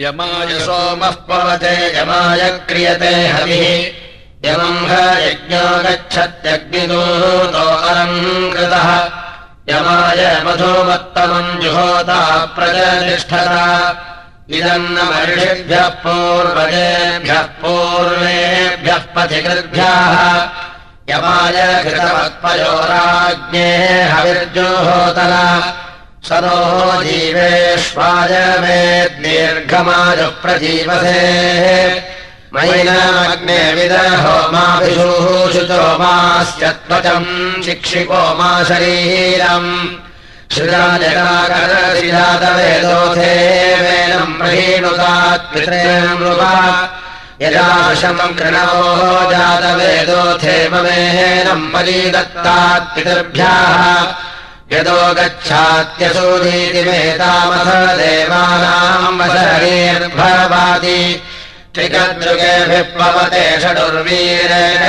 यमाय 0.00 0.58
सोमः 0.58 1.10
पवते 1.10 2.00
यमाय 2.00 2.50
क्रियते 2.68 3.28
हविः। 3.28 4.50
यमम् 4.50 4.86
ह 4.86 5.18
यज्ञो 5.18 5.82
गच्छत्यग्निदूतो 5.82 7.64
कृतः। 8.52 8.88
यमाय 9.68 10.42
मधुमत्तमम् 10.46 11.62
जुहोता 11.62 12.44
प्रजतिष्ठता 12.46 13.64
इदम् 14.50 14.90
न 14.90 14.98
महिषिभ्यः 15.02 15.88
पूर्वजेभ्यः 15.88 17.42
पूर्वेभ्यः 17.42 18.98
पथिकृद्भ्यः। 18.98 20.20
यमाय 21.08 21.84
घृतवत्पयोराज्ञे 21.84 23.68
हविर्जुहोतला 24.02 25.46
सदो 26.26 26.58
जीवेष्वाय 27.02 28.32
मे 28.62 28.78
दीर्घमायुः 29.22 30.30
प्रजीवसे 30.42 31.20
मैनाग्ने 32.54 33.58
विदहो 33.76 34.34
माभिषूषुतो 34.52 35.82
मास्य 36.00 36.64
त्वचम् 36.88 37.30
शिक्षिको 37.66 38.22
मा 38.38 38.50
शरीरम् 38.70 39.70
श्रीराजकाकरशिरातवेदोथे 40.54 43.32
वेनम् 43.84 44.36
प्रहीणुतात्पितृ 44.40 45.74
यदाशमम् 47.44 48.36
कृणवो 48.38 48.90
जातवेदोथे 49.30 50.56
ममेनम् 50.74 51.70
यदो 54.72 55.00
गच्छात्यसूनीतिमेतामथ 55.16 57.68
देवानाम् 57.98 59.18
वशरीर्भवाति 59.20 61.00
त्रिकद्रुगेभिः 61.74 62.88
पवते 62.96 63.44
षडुर्वीरेण 63.62 64.82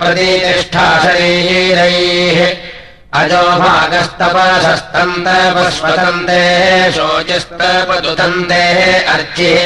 प्रतिष्ठा 0.00 0.86
शरीरैः 1.02 2.38
अजो 3.20 3.42
भागस्तपशस्तन्तपस्वतन्ते 3.60 6.42
शोचिस्तपदुतन्तेः 6.92 8.78
अर्चिः। 9.14 9.60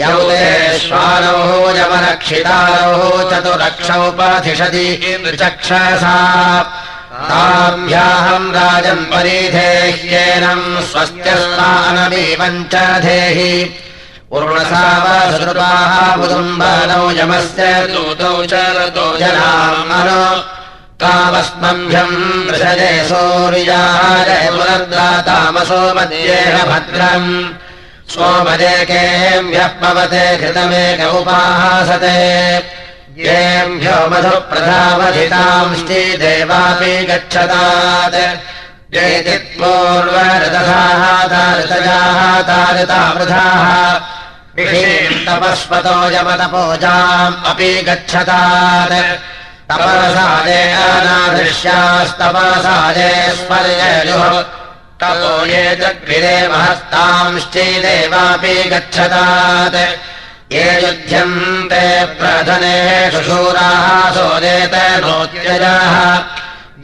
यौदेश्वानौ 0.01 1.39
यमरक्षितारौ 1.79 3.11
चतुरक्षौपधिषति 3.31 4.89
चक्षसा 5.41 6.19
ताभ्याहम् 7.31 8.55
राजम् 8.57 9.05
परिधेह्येनम् 9.13 10.67
स्वस्त्यस्तानमीवम् 10.91 12.65
च 12.73 12.75
धेहि। 13.07 13.53
पूर्णसावसृपाः 14.31 15.93
बुदुम्बनौ 16.19 17.07
यमस्य 17.21 17.71
दूतौ 17.95 18.35
च 18.51 18.53
रतो 18.77 19.07
जनामनो 19.23 20.25
कामस्मभ्यम् 21.05 22.17
दृशजे 22.49 22.93
सूर्याय 23.09 24.31
पुनर्दातामसो 24.55 25.81
मध्येह 25.97 26.55
भद्रम्। 26.71 27.29
सोमदेकेभ्यः 28.15 29.69
पवते 29.81 30.25
घृतमेक 30.39 31.01
उपासते 31.19 32.17
येभ्यो 33.25 33.99
मधुप्रधावधितांश्चि 34.11 36.01
देवापि 36.23 36.95
गच्छतात्। 37.11 38.19
येति 38.95 39.37
पूर्वरतथाः 39.59 41.03
तारतजाः 41.33 42.19
तारतावृथाः 42.49 43.67
तपस्वतो 45.27 45.97
यमतपोजाम् 46.15 47.41
अपि 47.51 47.71
गच्छतात् 47.89 48.95
तपसादे 49.71 50.63
अनादृश्यास्तपसादे 50.73 53.11
तपो 55.01 55.33
ये 55.47 55.65
जग्भिरे 55.77 56.49
महस्तांश्चैदेवापि 56.49 58.57
गच्छतात्। 58.71 59.77
ये 60.53 60.87
युध्यन्ते 60.87 62.05
प्रधनेषु 62.05 63.23
शूराः 63.23 64.11
सोदेत 64.11 64.75
नोत्यजाः। 65.05 65.97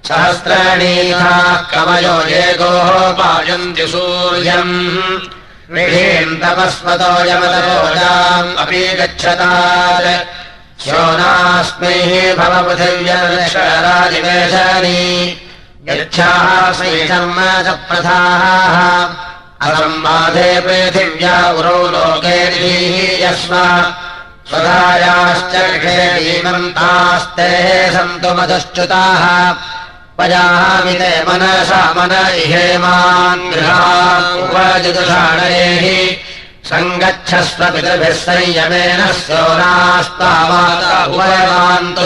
सहस्रणीताः 0.09 1.57
कवयो 1.73 2.19
ये 2.27 2.47
गोः 2.61 3.13
पायन्ति 3.13 3.87
सूर्यम् 3.87 5.36
विहीम् 5.75 6.39
तपस्वतो 6.43 7.13
यमतपोजाम् 7.29 8.51
अपि 8.63 8.83
गच्छतात्। 8.99 10.09
शोनास्मैः 10.85 12.11
भवपृथिव्यराजिवेशानि 12.39 15.03
यच्छाः 15.89 16.49
श्रीशर्म 16.79 17.39
च 17.67 17.69
प्रथाः 17.89 18.77
असम्बाधे 19.67 20.51
पृथिव्या 20.67 21.37
उरौ 21.59 21.81
लोके 21.95 22.39
यस्म। 23.25 23.55
स्वधायाश्च 24.49 25.55
क्षीमन्तास्ते 25.83 27.51
सन्तु 27.95 28.31
मधुश्च्युताः 28.39 29.25
मनसा 30.19 31.83
मन 31.97 32.13
इहेमान् 32.43 33.51
गृहाजुदुषाणैः 33.53 34.95
सङ्गच्छस्व 36.69 37.61
पितृभिः 37.73 38.15
संयमेन 38.25 39.01
स्योनास्तावान्तु 39.19 40.25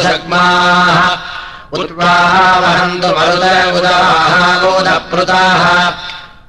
शग्माः 0.06 0.98
उत्वाः 1.80 2.34
वहन्तु 2.62 3.08
मरुत 3.16 3.44
उदाः 3.78 4.34
गोदपृताः 4.62 5.64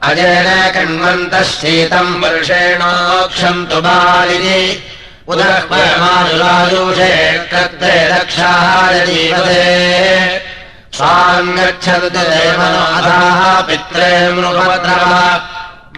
अजेन 0.10 0.48
कण्वन्तः 0.76 1.44
शीतम् 1.52 2.20
वर्षेणोक्षन्तु 2.24 3.78
बालिनि। 3.86 4.62
उदरमायुषे 5.32 7.12
कृते 7.52 7.94
रक्षाः 8.14 8.92
जीवते 9.06 9.68
स्वाम् 10.96 11.56
गच्छन्तु 11.58 12.10
देवनाथाः 12.10 13.42
पित्रे 13.68 14.12
मृपद्रव 14.34 15.14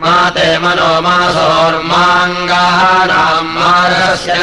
माते 0.01 0.50
मनो 0.57 0.92
मासोर्माङ्गाः 1.01 2.80
नाम् 3.10 3.54
मार्गस्य 3.56 4.34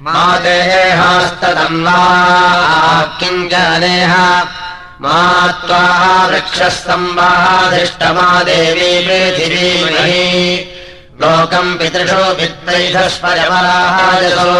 माते 0.00 0.58
हास्तदम् 1.00 1.84
वा 1.84 2.00
किम् 3.20 3.48
जानेह। 3.50 4.14
मा 5.02 5.20
त्वा 5.46 5.84
वृक्षस्तम्बाधिष्टमा 6.26 8.28
देवी 8.42 8.92
पृथिवीमही। 9.06 10.28
लोकम् 11.22 11.76
पितृषु 11.78 12.22
वित्तैधस्परमराजसो 12.38 14.52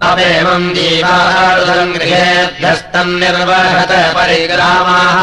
अपेमम् 0.09 0.73
जीवारुदम् 0.75 1.95
गृहेभ्यस्तम् 1.97 3.17
निर्वहत 3.21 3.93
परिग्रामाः 4.17 5.17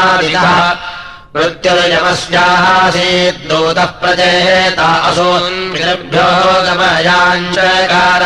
प्रचेता 4.01 4.89
असोन्भ्यो 5.09 6.29
गमयाञ्चकार 6.67 8.23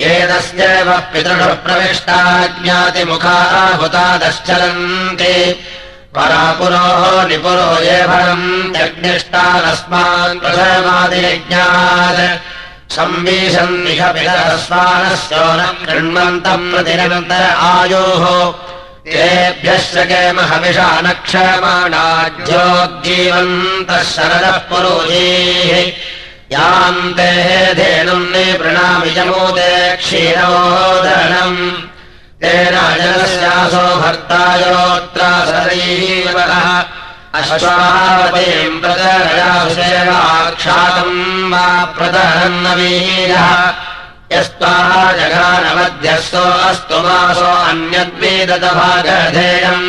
एतस्यैव 0.00 0.88
पितृषु 1.12 1.54
प्रविष्टा 1.64 2.18
ज्ञातिमुखाः 2.62 3.80
परापुरोः 6.14 7.02
निपुरो 7.28 7.70
ये 7.84 7.98
भरम् 8.10 8.76
यज्ञिष्टानस्मान् 8.76 10.40
प्रथमादियज्ञात् 10.40 12.20
कृण्वन्तम् 15.88 16.70
प्रतिरन्तर 16.72 17.44
आयोः। 17.70 18.24
तेभ्यश्च 19.12 19.96
केमहविषा 20.10 20.90
न 21.00 21.02
क्षमाणाज्योज्जीवन्तः 21.26 24.02
शरदः 24.14 24.56
पुरोजीः 24.70 25.76
यान्ते 26.52 27.30
धेनुम् 27.78 28.30
निवृणामि 28.32 29.10
जमोदे 29.16 29.72
क्षीरोदनम् 30.00 31.58
तेन 32.42 32.76
जनस्यासो 33.00 33.84
भर्तायोऽत्र 34.02 35.22
शरीरः 35.50 36.56
अश्वावतीम् 37.38 38.80
प्रदरयाक्षातम् 38.82 41.18
वा 41.52 41.66
प्रदरन्नवीरः 41.96 43.50
यस्त्वाः 44.32 44.92
जगानमध्यस्थो 45.20 46.44
अस्तु 46.68 46.98
मासो 47.04 47.50
अन्यद्वेदतभागधेयम् 47.70 49.88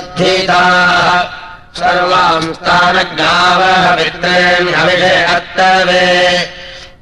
सर्वाम् 1.78 2.52
स्थानग्नावः 2.56 3.84
पित्रेण्यविषे 3.96 5.14
अत्तवे 5.36 6.04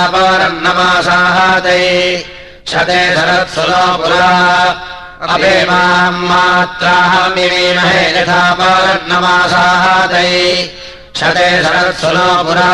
शते 2.71 3.01
धरत्सु 3.17 3.63
नो 3.69 3.85
पुरा। 3.99 4.29
अभे 5.35 5.55
माम् 5.65 6.25
मात्राहम् 6.29 7.35
निमीमहे 7.37 8.21
यथा 8.21 8.43
परन्नमासाः 8.61 10.07
तै। 10.13 10.31
शते 11.17 11.49
धरत्सु 11.63 12.11
नो 12.17 12.29
पुरा 12.45 12.71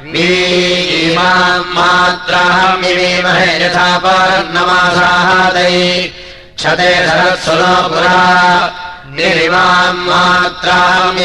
ीमाम् 0.00 1.72
मात्राहम् 1.76 2.80
मिमीमहे 2.80 3.50
यथा 3.64 3.88
परन्नमासाहादै 4.04 5.76
शते 6.62 6.90
धरत्सु 7.06 7.52
नो 7.52 7.74
पुरा 7.88 8.16
निरिमाम् 9.16 10.04
मात्राहम् 10.08 11.18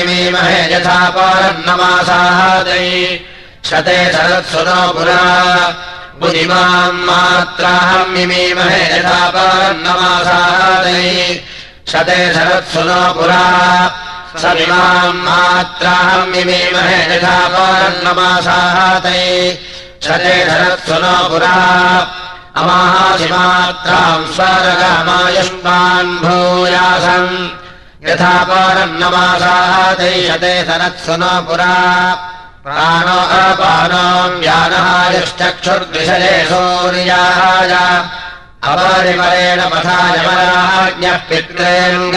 यथा 0.74 1.00
परन्नमासाहादै 1.18 2.88
शते 3.70 4.00
धरत्सु 4.14 4.62
नो 4.68 4.82
पुरा 4.96 5.22
बुधिमाम् 6.22 7.06
मात्राहम् 7.10 8.18
यथा 8.18 9.20
परन्नमासाहादै 9.36 11.04
शते 11.92 12.20
धरत्सु 12.36 12.84
नो 12.90 13.02
पुरा 13.20 13.44
समिमाम् 14.42 15.20
मात्राहम् 15.26 16.36
यथा 16.36 17.36
पौर्णमासाहतै 17.54 19.22
शते 20.06 20.34
शरत्सु 20.50 20.98
नो 21.04 21.16
पुरा 21.32 21.56
अमाहासिमात्राम् 22.62 24.28
स्वर्गमायुष्मान् 24.36 26.12
भूयासम् 26.24 27.65
यथा 28.08 28.34
पौर्णमासाहतै 28.50 30.16
शते 30.28 30.54
शरत्सु 30.68 31.16
नो 31.22 31.34
पुरा। 31.48 31.76
प्राणो 32.66 33.20
अपानोम् 33.40 34.44
यानहायुश्चक्षुर्दृशरे 34.46 36.36
सूर्याय 36.50 37.74
अपरिमरेण 38.72 39.60
पथा 39.72 40.00
यमराज्ञः 40.16 41.18
पित्रेम् 41.30 42.16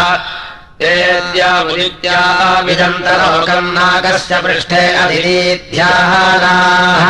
तेद्यामुदित्याविदन्तलोकम् 0.79 3.74
नागस्य 3.77 4.34
पृष्ठे 4.46 4.84
अधिरीध्याहाराः 5.03 7.05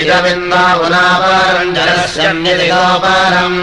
इदमिन्वा 0.00 0.64
पुनापरम् 0.78 1.74
जलस्यन्यदिगोपरम् 1.76 3.58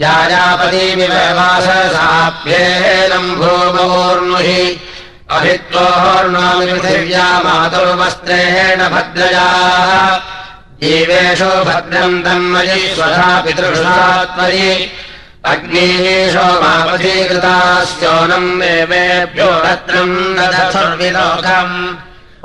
जाजापतीमिव 0.00 1.14
वाससाभ्येनम् 1.38 3.36
भूमूर्णुहि 3.40 4.62
अभित्वोर्णामिपृथिव्या 5.36 7.26
मातुर्वस्त्रेण 7.44 8.80
भद्रया 8.94 9.48
जीवेषु 10.82 11.50
भद्रम् 11.70 12.22
तन्मयि 12.24 12.78
स्वधा 12.94 13.30
पितृषात्मयि 13.44 14.70
अग्नीषो 15.52 16.46
मापथीकृतास्योनम् 16.62 18.58
देवेभ्यो 18.60 19.50
भद्रम् 19.64 20.16
नदथुर्विलोकम् 20.38 21.76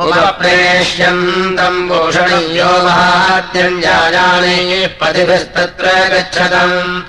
उपप्रेष्यन्तम् 0.06 1.88
भूषणीयो 1.90 2.72
महात्यञ्जायानैः 2.86 4.72
पतिभिस्तत्र 5.00 5.86
गच्छतम्। 6.14 7.02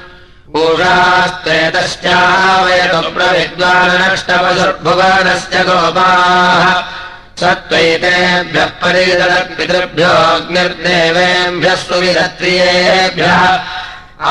पूषास्त्वेतश्चावयतु 0.53 3.01
प्रविद्वानष्टपशुर्भुवनस्य 3.17 5.57
गोपाः। 5.69 6.65
सत्त्वैतेभ्यः 7.41 8.71
परिदलपितृभ्योऽग्निर्देवेभ्यः 8.83 11.77
सुविधत्रियेभ्यः 11.87 13.43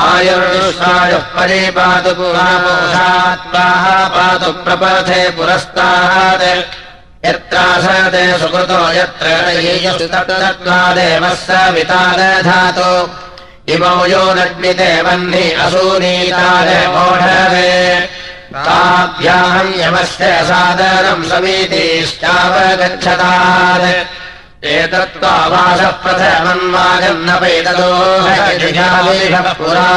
आयुर्युष्मायुः 0.00 1.24
परिपातु 1.36 2.12
पुरापोषात्वाः 2.18 3.84
पातु 4.14 4.50
प्रपथे 4.64 5.20
पुरस्तात् 5.36 6.44
यत्रासते 7.26 8.24
सुकृतो 8.40 8.80
यत्र 8.98 9.26
देवः 10.96 11.34
स 11.44 11.46
वितादधातु 11.74 12.90
इमौ 13.74 13.98
यो 14.12 14.24
वह्नि 15.06 15.44
असूनीतादमोढवे 15.64 17.70
ताभ्याम् 18.64 19.76
यमस्य 19.82 20.24
सादरम् 20.48 21.28
समीतिश्चावगच्छतात् 21.30 23.86
प्रथमन्वाजन्नपैतदोः 26.02 28.26
पुरा। 29.58 29.90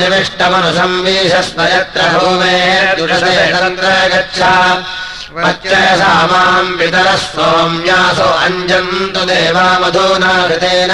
निविष्टमनुसंवीशस्व 0.00 1.60
यत्र 1.62 2.02
भूमेर्दुषसेतन्त्र 2.18 3.88
गच्छ। 4.12 4.40
वच्च 5.34 5.72
सा 6.00 6.12
माम् 6.26 6.76
पितरः 6.78 7.16
सोम्यासो 7.16 8.28
अञ्जन्तु 8.44 9.22
देवा 9.30 9.66
मधूना 9.78 10.32
कृतेन 10.48 10.92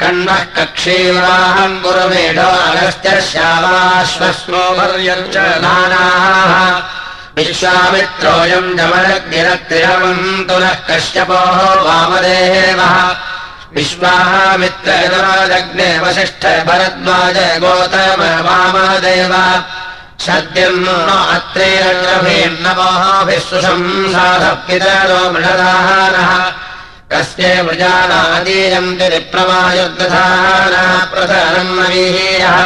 कण्वः 0.00 0.42
कक्षीवाहम् 0.56 1.80
पुरमेढो 1.82 2.50
अगस्त्यश्यावाश्वस्मो 2.68 4.62
पर्यञ्च 4.78 5.36
नानाः 5.64 6.54
विश्वामित्रोऽयम् 7.38 8.76
कश्यपोः 10.88 11.58
विश्वामित्रजग्ने 13.76 15.90
वसिष्ठ 16.02 16.42
भरद्वाज 16.68 17.36
गोतम 17.62 18.20
वामदेव। 18.46 19.34
अत्रेरभेन्नमोभिः 21.36 23.44
सुशंसाधः 23.48 24.54
पितरो 24.66 25.22
मृषदानः 25.32 26.30
कस्य 27.12 27.44
मृजानादीयम् 27.66 28.96
तिरिप्रमायुर्दधानः 28.98 30.90
प्रधनम् 31.12 31.76
नवीयः 31.78 32.58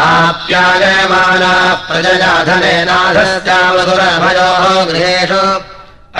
आप्यायमानाः 0.00 1.72
प्रजयाधनेनाधस्यामधुरभयोः 1.88 4.64
गृहेषु 4.90 5.42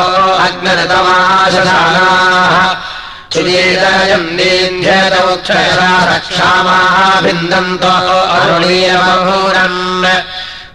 दीन्ध्यतमुक्षयसा 4.38 5.90
रक्षामाः 6.10 6.98
भिन्दन्तो 7.26 7.94
अरुणीयमहूरम् 8.38 9.82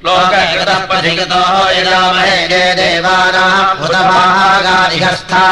लोककृतः 0.06 0.80
पथिकृतो 0.92 1.42
यजामहे 1.80 2.38
जय 2.54 2.68
देवानाम् 2.80 3.76
हुतभागारिहस्था 3.82 5.44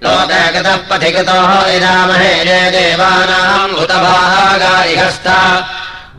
पृथिवीर्यामीवोपरि 0.00 0.08
लोकगतः 0.08 0.76
पथिकृतो 0.90 1.38
यजामहे 1.70 2.32
जय 2.44 2.62
देवानाम् 2.74 3.74
हुतभागारिहस्ता। 3.78 5.38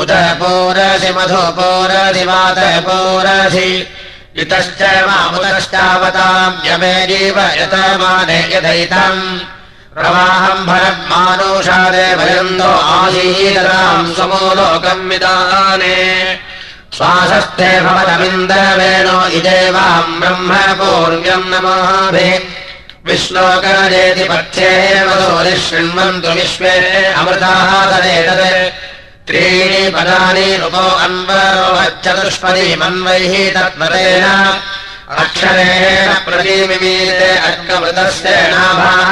उत 0.00 0.12
पोरसि 0.40 1.10
मधु 1.16 1.42
पोरसि 1.56 2.22
मात 2.30 2.58
पोरसि 2.86 3.70
इतश्च 4.42 4.80
मामुतश्चावताम्यमेव 5.06 7.38
यतमाने 7.60 8.38
यथैतम्। 8.54 9.20
प्रवाहम् 9.94 10.66
भरमानुषादे 10.66 12.04
भयन्तो 12.18 12.70
आसीदराम् 12.96 14.12
समोलोकम् 14.18 15.08
विदाने 15.10 15.96
श्वासस्थे 17.00 17.68
भवतमिन्दवेणो 17.84 19.18
इदेवाम् 19.36 20.16
ब्रह्म 20.20 20.50
पूर्व्यम् 20.80 21.50
नमाभि 21.52 22.28
विश्लोकरेति 23.06 24.24
पथ्ये 24.30 24.72
वदोरि 25.06 25.54
शृण्वन्तु 25.66 26.30
विश्वे 26.38 26.74
अमृताः 27.20 27.70
तदेतत्। 27.90 28.44
त्रीणि 29.26 29.82
पदानि 29.96 30.48
रूपो 30.60 30.84
अन्वरोचतुष्पदीमन्वैः 31.06 33.34
तत्परेण 33.56 34.24
अक्षरेण 35.22 36.08
प्रतीमिमीते 36.26 37.30
अर्कमृतस्य 37.48 38.34
नाभाः 38.52 39.10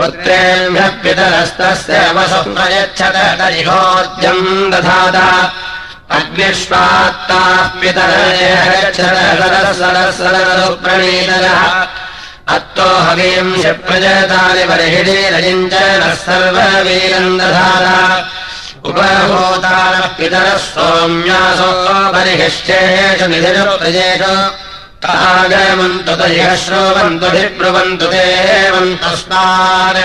पुत्रेभ्यः 0.00 0.88
पितरस्तस्य 0.88 2.12
वसुः 2.12 2.42
प्रयच्छत 2.54 3.16
तरिहोर्जम् 3.40 4.70
दधात। 4.72 5.16
अग्निष्वात्ताः 6.10 7.80
पितरप्रणीतरः 7.80 8.46
अत्तो 12.54 12.88
सर्ववीरम् 16.14 17.38
दधात। 17.38 18.24
उपभूतानः 18.84 20.06
पितरः 20.06 20.56
सौम्यासो 20.56 21.70
निधिषु 23.26 23.78
प्रजेषु 23.78 24.69
तागमन्तु 25.04 26.14
तयः 26.20 26.50
श्रोवन्तुभिब्रुवन्तु 26.62 28.06
देवन्तस्मान् 28.12 30.00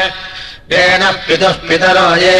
येन 0.72 1.04
पितुः 1.28 1.56
पितरो 1.68 2.08
ये 2.24 2.36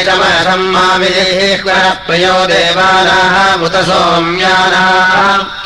च 0.06 0.08
महसम् 0.20 0.72
माविजेः 0.72 1.56
प्रियो 2.06 2.46
देवानाः 2.46 3.56
मुत 3.56 3.76
सोम्यानाः 3.76 5.63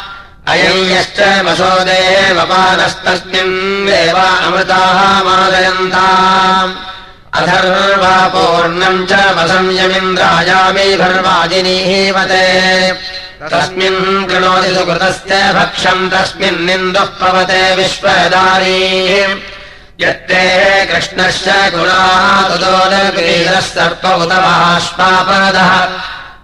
अयम् 0.51 0.91
यश्च 0.91 1.19
वसो 1.47 1.73
देवपानस्तस्मिन् 1.89 3.57
देवा 3.87 4.29
अमृताः 4.47 5.01
मादयन्ताम्। 5.27 6.73
अथर्वा 7.39 8.15
पूर्णम् 8.35 9.07
च 9.11 9.13
वसंयमिन्द्रायामि 9.37 10.87
भर्वाजिनीवते 11.03 12.47
तस्मिन् 13.53 14.27
कृणोति 14.29 14.71
सुकृतस्य 14.75 15.35
भक्षम् 15.59 16.11
तस्मिन्निन्दुः 16.13 17.11
पवते 17.21 17.63
विश्वदारी। 17.77 18.83
यत्ते 20.01 20.43
कृष्णस्य 20.91 21.53
गुणाः 21.75 22.43
तुदोदक्रीडः 22.49 23.61
सर्प 23.61 24.05
उत 24.23 24.33
बाष्पापदः 24.45 25.73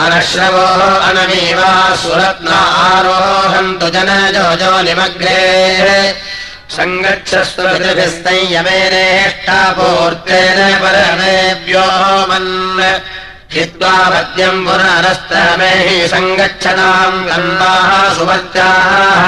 अनश्रवो 0.00 0.66
अनमीवा 1.06 1.70
सुरत्ना 2.02 2.58
आरोहन्तु 2.82 3.88
जनजो 3.94 4.44
जो 4.60 4.70
निमग्रे 4.88 5.40
सङ्गच्छस्वभिः 6.76 8.00
संयमेनेष्टापूर्तेन 8.24 9.50
परमेभ्यो 10.82 11.84
मन्। 12.30 12.80
हित्वा 13.54 13.94
पद्यम् 14.12 14.64
पुनरस्तमेहि 14.66 15.98
सङ्गच्छताम् 16.14 17.26
गन्धाः 17.28 17.90
सुभत्याः 18.16 19.24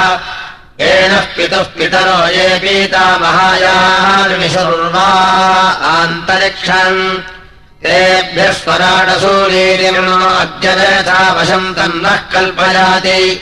येन 0.80 1.12
पितुः 1.36 1.68
पितरो 1.76 2.18
ये 2.36 2.48
पीता 2.64 3.04
महायार्विशुर्वा 3.22 5.08
आन्तरिक्षम् 5.92 7.02
तेभ्यः 7.84 8.52
स्वराटसूरीरिणो 8.52 10.34
अद्यथा 10.34 11.32
वशम् 11.32 11.74
तन्नः 11.74 12.16
कल्पयाति 12.16 13.40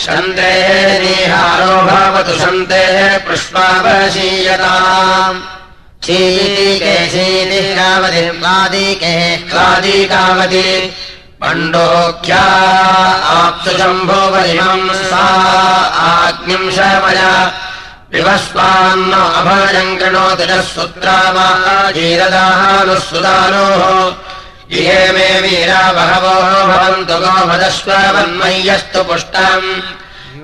शन्तेः 0.00 1.00
निहारो 1.00 1.82
भवतु 1.82 2.38
शन्तेः 2.38 3.18
पुष्पावशीयताम्। 3.18 5.40
शीके 6.04 7.08
शीतिकावति 7.08 8.38
क्लादिके 8.38 9.36
क्लादिकावति। 9.36 10.92
पण्डोख्या 11.40 12.42
आप्सुशम्भोपरिमम् 13.36 14.94
सा 14.94 15.24
आग्निम् 16.08 16.70
शमय 16.70 17.52
विवस्वान्न 18.14 19.12
अभयम् 19.38 19.98
कृणोति 19.98 20.44
नः 20.48 20.62
सुत्रामाजीरदानुः 20.74 21.92
सुदानोः 23.08 23.82
इहे 24.78 25.02
मे 25.14 25.28
वीरा 25.44 25.82
बहवो 25.96 26.36
भवन्तु 26.70 27.16
गोमदस्वन्मय्यस्तु 27.24 29.00
पुष्टम्। 29.08 29.68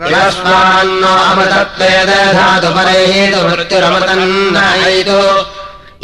विवस्वान्न 0.00 1.02
अमतत्वेदधातु 1.30 2.68
परैतु 2.76 3.38
मृत्युरमतन्नयितु 3.48 5.20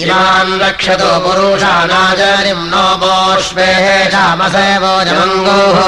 इमान् 0.05 0.61
रक्षतो 0.63 1.11
पुरुषानाचार्यम् 1.25 2.71
नो 2.73 2.87
बोष्वेः 3.01 3.87
क्षामसेवोजमङ्गोः 4.13 5.79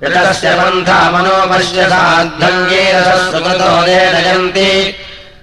ऋतस्य 0.03 0.51
पन्था 0.57 0.97
मनोपश्यसाद्धङ्गीरसः 1.11 3.17
सुकृतो 3.31 3.71
ये 3.87 4.03
नयन्ति 4.13 4.69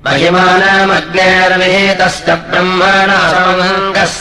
महिमानमग्नेर्विहितस्य 0.06 2.30
ब्रह्मणा 2.50 3.20
समङ्गः 3.34 4.14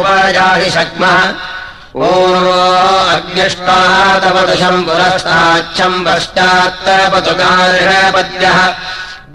उपजाहि 0.00 0.68
शक्मः। 0.76 1.18
पूर्वो 1.96 2.60
अग्निष्टातपदशम् 3.16 4.84
पुरस्ताच्छम् 4.86 6.04
पश्चात्तपतु 6.06 7.32
गार्हपद्यः 7.40 8.58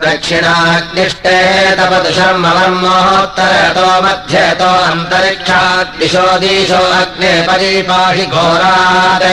दक्षिणाग्निष्टे 0.04 1.38
तपदुशम् 1.78 2.46
अवर्मोत्तरतो 2.46 3.88
मध्यतो 4.04 4.72
अन्तरिक्षाद्दिशो 4.90 6.26
दिशो 6.42 6.84
अग्ने 7.02 7.34
परिपाहि 7.48 8.26
घोरात्। 8.26 9.28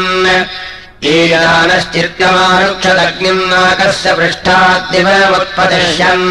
ईयानश्चित्यमारुक्षदग्निम् 1.12 3.48
नाकस्य 3.50 4.08
पृष्ठाद्दिवमुत्पतिष्यन् 4.18 6.28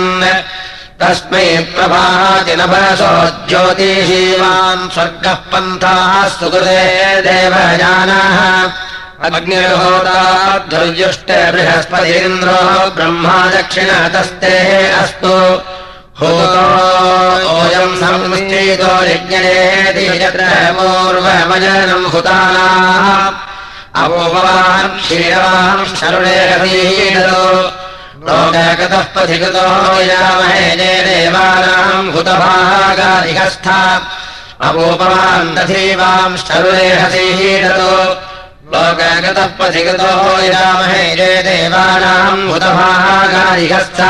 तस्मै 1.01 1.47
प्रभातिनभसो 1.75 3.11
ज्योतिषीमान् 3.49 4.91
स्वर्गः 4.93 5.37
पन्थाः 5.51 6.13
सुकृते 6.37 6.81
देवजानाः 7.27 8.39
अग्निर्होताध्वर्युष्ट 9.25 11.29
बृहस्पतीन्द्रो 11.53 12.59
ब्रह्मा 12.95 13.37
दक्षिणतस्ते 13.53 14.51
अस्तु। 14.91 15.33
होतोऽयम् 16.19 17.95
संश्चेतो 18.01 18.91
यज्ञेति 19.11 20.05
यत्र 20.23 20.43
पूर्वमजनम् 20.77 22.09
हुतानाः। 22.13 23.07
अपोपवान् 24.03 24.99
शरुणे 25.99 26.37
हसीडतो 26.51 27.43
लोकगतः 28.27 29.03
पथिकृतो 29.15 29.67
यामहे 30.11 30.63
जय 30.77 30.95
देवानाम् 31.07 32.11
हुतभागाधिकस्था 32.13 33.79
अपोपवान् 34.61 35.53
दधीवाम् 35.55 36.37
शरुणे 36.37 36.87
हसीडतो 37.01 37.91
लोकगतः 38.73 39.47
पथिकृतो 39.59 40.11
यामहे 40.43 41.03
जय 41.17 41.35
देवानाम् 41.47 42.41
हुतभागाधिकस्था 42.51 44.09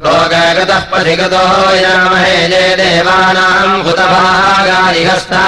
लोकगतः 0.05 0.83
पथिकृतो 0.93 1.45
यामहे 1.85 2.37
जय 2.53 2.69
देवानाम् 2.83 3.83
भूतभागादिहस्ता 3.87 5.43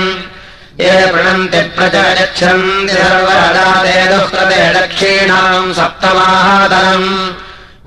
ये 0.84 0.95
प्रणन्ति 1.13 1.62
प्रचयच्छन्ति 1.75 2.93
सर्वरदाते 2.93 3.97
दुःकृते 4.12 4.62
दक्षिणाम् 4.73 5.75
सप्तमाहातरम् 5.77 7.10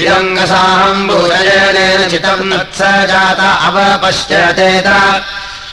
इदङ्गसाम्बूरजनेन 0.00 2.00
चितम् 2.10 2.48
नत्स 2.50 2.80
जात 3.10 3.40
अवपश्यचेत 3.66 4.88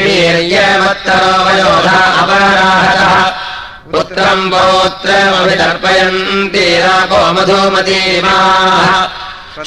वीर्यमत्तरो 0.03 1.33
वयोधा 1.45 1.99
अपराहतः 2.21 3.13
पुत्रम् 3.93 4.49
पौत्रमभितर्पयन्ति 4.51 6.65
राको 6.83 7.19
मधुमतीमाः। 7.33 8.91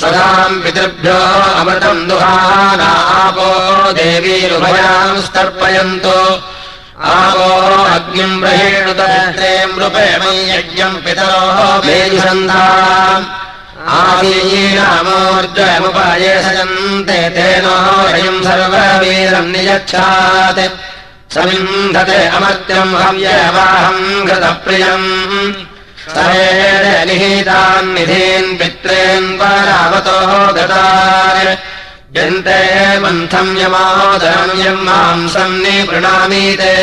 सदाम् 0.03 0.61
पितृभ्यो 0.62 1.18
अमृतम् 1.61 2.07
दुहानापो 2.09 3.49
देवीरुभयाम् 3.99 5.22
स्तर्पयन्तु 5.27 6.16
आपो 7.12 7.51
अग्निम् 7.97 8.41
ब्रहेणुतरे 8.41 9.53
मृपेमम् 9.74 10.49
यज्ञम् 10.51 11.03
पितरोः 11.05 11.59
मेजुसन्धा 11.87 12.64
आदीनामोर्जयमुपाये 13.99 16.35
सजन्ते 16.45 17.20
तेनोऽयम् 17.37 18.45
सर्ववीरम् 18.47 19.53
नियच्छात् 19.55 20.61
समिन्धते 21.37 22.28
अमर्त्यम् 22.28 22.95
हव्यवाहम् 22.95 24.26
घृतप्रियम्। 24.26 25.09
निहितान् 27.07 27.95
निधीन् 27.95 28.59
पित्रेन् 28.59 29.39
गतान्। 30.57 31.51
यन्ते 32.16 32.61
मन्थम् 33.01 33.59
यमादरम् 33.59 34.84
माम् 34.87 35.28
सन्निपृणामीते 35.28 36.74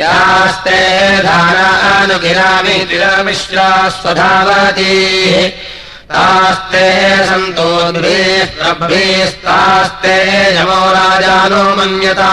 यास्ते 0.00 0.78
धारानुगिरामि 1.22 2.78
तिरमिश्रा 2.90 3.88
स्वधावतीः 3.88 5.79
तास्ते 6.10 6.86
सन्तो 7.26 7.70
द्वेष्टभ्येस्तास्ते 7.96 10.16
यमो 10.56 10.80
राजानो 10.96 11.62
मन्यता। 11.76 12.32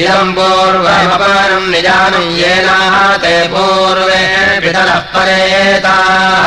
इदम् 0.00 0.34
पूर्वमपरम् 0.36 1.70
निजानम् 1.72 2.36
येनाः 2.38 2.94
ते 3.22 3.34
पूर्वे 3.52 4.22
पितरः 4.62 5.00
परेताः। 5.14 6.46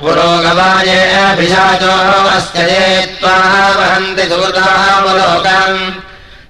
पुरोगवायेऽभिषाचो 0.00 1.94
अस्य 2.36 2.58
ये 2.70 2.84
त्वा 3.20 3.36
वहन्ति 3.78 4.24
दूतावलोकम् 4.30 5.80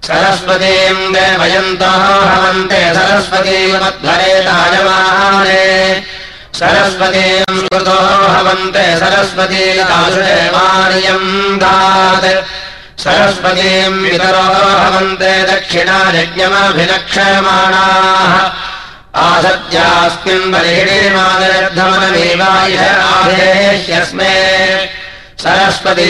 सरस्वतीम् 0.07 1.13
देवयन्तः 1.15 2.03
हवन्ते 2.31 2.83
सरस्वतीमध्वरेतायमाने 2.95 5.65
सरस्वतीम् 6.59 7.59
स्मृतो 7.59 7.99
हवन्ते 8.35 8.85
सरस्वती 9.01 9.65
दाशुदेवार्यम् 9.89 11.59
दात् 11.63 12.27
सरस्वतीम् 13.03 14.01
वितरो 14.05 14.47
हवन्ते 14.83 15.33
दक्षिणा 15.51 15.99
यज्ञमभिलक्ष्यमाणाः 16.19 18.35
आसत्यास्मिन् 19.27 20.51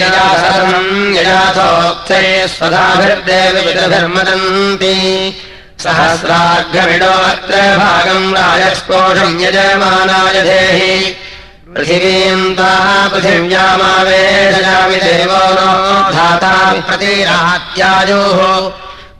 यजा 0.01 0.26
शरणम् 0.40 1.14
यजाथोक्ते 1.16 2.20
स्वधाभिर्देव 2.55 3.55
पितृभिर्मदन्ति 3.66 4.94
सहस्राघ्रमिडो 5.83 7.11
अत्र 7.31 7.57
भागम् 7.79 8.33
राजस्पोषम् 8.37 9.41
यजमानाय 9.43 10.37
देहि। 10.47 10.95
पृथिवीम् 11.74 12.55
ताः 12.59 12.87
पृथिव्यामावेशयामि 13.12 14.99
देवो 15.05 15.43
नो 15.59 15.70
धाता 16.14 16.55
प्रतिरात्यायोः 16.89 18.41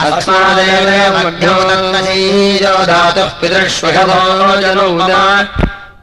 यद्वाहामभिधात्रोजुः 0.00 0.16
अस्मादेव 0.16 1.16
मध्योदन्नशीजो 1.16 2.76
धातुः 2.90 3.30
पितृष्वशभो 3.40 4.20
जनौदा 4.62 5.22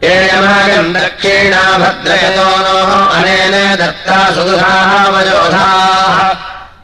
एयमागम् 0.10 0.94
दक्षिणा 0.94 1.64
भद्रयतो 1.82 2.50
नोः 2.66 2.92
अनेन 3.18 3.56
दत्ता 3.82 4.20
वयोधाः 5.14 6.20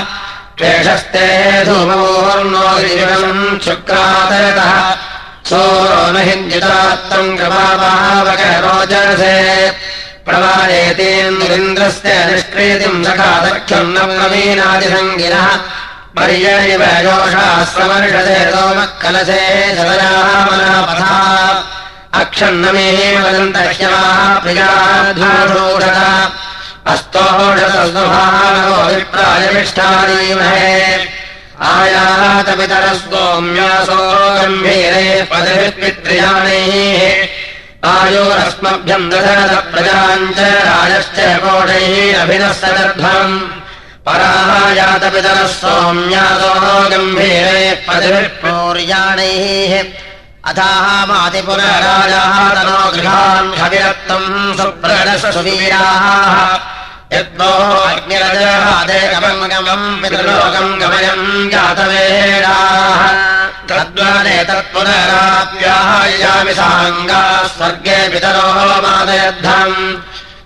क्लेशस्ते 0.57 1.27
धूमपूर्णो 1.65 2.63
गिरिवम् 2.77 3.59
शुक्रातरतः। 3.65 4.73
सोरो 5.49 6.11
न 6.11 6.17
हिञ्जितात्तम् 6.17 7.37
कृपापावक 7.37 8.41
रोचसे 8.65 9.35
प्रवादेतेन्द्रेन्द्रस्य 10.25 12.11
निष्क्रीतिम् 12.31 13.03
सखादख्यम् 13.05 13.93
न 13.93 13.97
प्रवीणादिसङ्गिनः। 13.97 15.47
पर्यैव 16.17 16.83
योषास्त्रमर्षसे 17.07 18.39
सोमः 18.51 18.85
जलयामनापथा 19.75 21.13
अक्षन्नमे 22.17 22.89
वदन्तह्यमाः 23.23 24.21
प्रियाधूषः 24.43 25.99
अस्तोषतस्वभानो 26.93 28.77
विप्रायमिष्टादीमहे 28.93 30.71
आयातपितरस्तोम्यासो 31.69 33.99
गम्भीरे 34.39 35.05
पदवित्पित्र्याणैः 35.31 37.03
आयोरस्मभ्यम् 37.93 39.09
दशरथ 39.11 39.53
प्रजाम् 39.73 40.27
च 40.37 40.39
राजश्च 40.69 41.17
कोटैरभिनस्तदर्भम् 41.45 43.35
परायातपितरः 44.07 45.47
सौम्यासो 45.61 46.53
गम्भीरे 46.91 47.63
पदविपूर्याणैः 47.87 49.73
अथाः 50.49 50.87
तनो 52.55 52.77
गृहान् 52.95 53.49
हविरत्तम् 53.61 54.29
सुप्रणसुवीराः 54.59 56.05
यद्वो 57.13 57.51
अग्निरजहादेकमम् 57.89 59.43
गमम् 59.51 59.85
पितृलोकम् 60.01 60.73
गमयम् 60.81 61.27
जातवेडाः 61.53 63.01
तद्वने 63.69 64.37
तत्पुनराप्यायामि 64.49 65.73
साङ्गा 66.59 67.21
स्वर्गे 67.53 67.99
पितरो 68.13 68.47
मादयद्धम् 68.85 69.77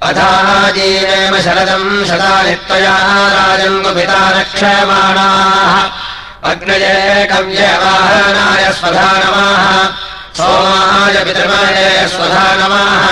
अथाः 0.08 0.48
जीवेम 0.76 1.34
शरदम् 1.46 2.06
शतानि 2.10 2.54
त्वया 2.66 2.98
राजम् 3.36 3.82
गुपिता 3.84 4.22
रक्षमाणाः। 4.38 5.74
अग्नये 6.52 6.96
कव्यवाहनाय 7.32 8.64
स्वधा 8.80 9.12
सोमाय 10.38 11.24
पितृमये 11.24 12.08
स्वधा 12.08 12.46
नमः 12.56 13.04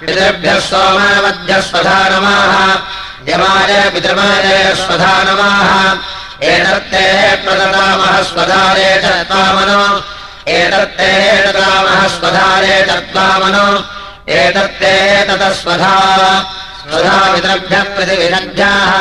पितृभ्यः 0.00 0.58
सोममध्यः 0.60 1.60
स्वधा 1.60 1.98
नमः 2.08 2.54
यमाय 3.28 3.90
पितृमये 3.94 4.74
स्वधा 4.76 5.12
नमः 5.22 5.70
एतत्ते 6.46 7.36
प्रददामः 7.36 8.22
स्वधारे 8.22 8.88
चत्वामनो। 9.02 9.82
एतत्ते 10.48 11.12
ददामः 11.46 12.08
स्वधारे 12.08 12.86
चत्वामनो। 12.90 13.66
एतत्ते 14.28 14.94
ततः 15.24 15.52
स्वधा। 15.52 15.94
स्वधा 16.90 17.18
पितृभ्यः 17.32 17.82
प्रतिविनद्भ्याः 17.82 18.92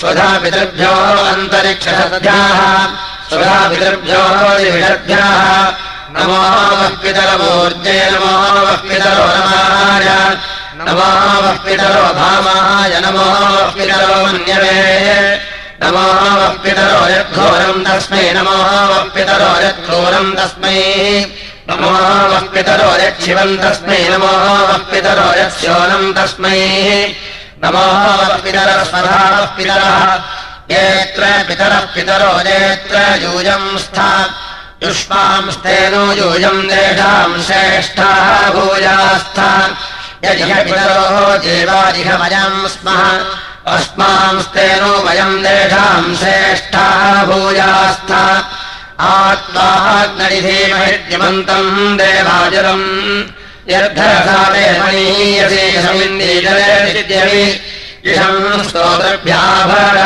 स्वधा 0.00 0.38
पितृभ्यो 0.38 0.94
अन्तरिक्षसद्भ्याः। 1.24 2.60
स्वधा 3.28 3.68
पितृभ्यो 3.68 4.22
दिविषद्भ्याः 4.58 5.91
नमो 6.14 6.40
पितरमूर्जे 7.02 7.94
नमो 8.12 8.32
पितरो 8.88 9.24
नमाय 9.36 10.08
नमो 10.78 11.08
भामाय 12.18 12.94
नमो 13.04 13.26
पितरो 13.76 14.10
मन्यवे 14.24 14.76
नमो 15.82 16.04
वः 16.38 16.52
पितरो 16.64 17.00
यद्घोरम् 17.14 17.84
तस्मै 17.86 18.24
नमो 18.36 18.56
वः 18.90 19.02
पितरो 19.14 19.50
यद्घोरम् 19.64 20.36
तस्मै 20.38 20.76
नमो 21.70 21.94
वः 22.32 22.44
पितरो 22.54 22.90
यच्छिवम् 23.04 23.56
तस्मै 23.64 23.98
नमो 24.12 24.32
वः 24.68 24.76
पितरो 24.92 25.28
यत्स्योनम् 25.40 26.14
तस्मै 26.18 26.60
नमो 27.64 27.88
वः 28.20 28.36
पितरः 28.44 29.90
येऽत्र 30.70 31.24
पितरः 31.48 31.84
पितरो 31.94 32.32
नेत्र 32.46 32.96
यूयम् 33.22 33.78
स्था 33.84 34.08
युष्मांस्तेनो 34.82 36.04
यूयम् 36.18 36.68
तेषाम् 36.70 37.42
श्रेष्ठाः 37.46 38.28
भूयास्थ 38.54 39.38
यदिह 40.24 40.52
पितरो 40.64 41.36
जीवादिहमयम् 41.44 42.68
स्मः 42.72 43.02
अस्मांस्तेनो 43.74 44.92
वयम् 45.06 45.42
तेषाम् 45.44 46.16
श्रेष्ठाः 46.22 47.24
भूयास्थ 47.30 48.10
यद्धरसादेवनीयसे 53.70 55.64
समिन्दीजले 55.82 56.72
इषम् 58.10 58.62
स्तोत्रभ्याभर 58.68 59.98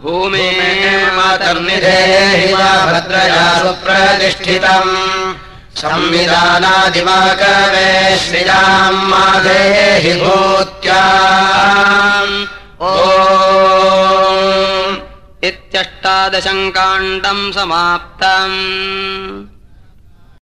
भूमे 0.00 0.50
मातर्निधेहि 1.16 2.48
भद्रया 2.54 3.46
सुप्रतिष्ठितम्। 3.58 4.92
संविधानादिवाकवे 5.76 7.88
श्रियाम् 8.18 9.08
माधेहि 9.08 10.12
भूत्या। 10.20 11.02
ओ 12.80 12.92
इत्यष्टादशम् 15.48 16.70
काण्डम् 16.76 17.52
समाप्तम् 17.52 18.60